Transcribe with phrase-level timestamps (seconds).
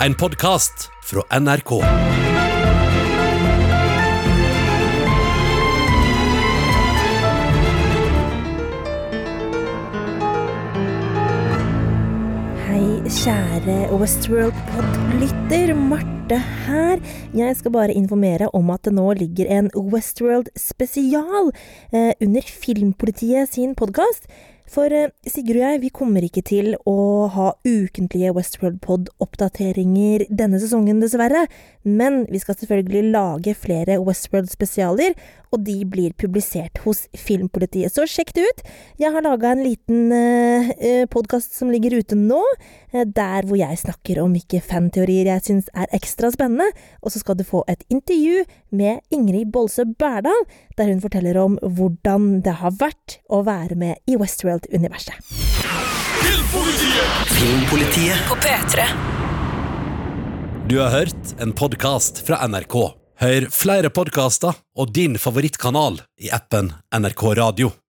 [0.00, 1.70] en podkast fra NRK.
[12.66, 15.72] Hei, kjære Westworld-pod-lytter.
[15.74, 17.00] Marte her.
[17.32, 21.54] Jeg skal bare informere om at det nå ligger en Westworld spesial
[21.92, 24.28] eh, under Filmpolitiet sin podkast.
[24.66, 26.98] For eh, Sigurd og jeg, vi kommer ikke til å
[27.32, 31.46] ha ukentlige Westworld-pod-oppdateringer denne sesongen, dessverre.
[31.86, 35.14] Men vi skal selvfølgelig lage flere Westworld-spesialer,
[35.54, 37.94] og de blir publisert hos Filmpolitiet.
[37.94, 38.64] Så sjekk det ut.
[39.00, 42.42] Jeg har laga en liten eh, podkast som ligger ute nå,
[42.90, 46.66] eh, der hvor jeg snakker om hvilke fanteorier jeg syns er ekstra spennende.
[47.06, 48.42] Og så skal du få et intervju
[48.74, 50.42] med Ingrid Bolse Berdal,
[50.76, 54.18] der hun forteller om hvordan det har vært å være med i
[54.56, 55.14] Westworld-universet.
[57.26, 58.84] Filmpolitiet På P3.
[60.68, 62.76] Du har hørt en podkast fra NRK.
[63.20, 67.76] Hør flere podkaster og din favorittkanal i appen NRK Radio.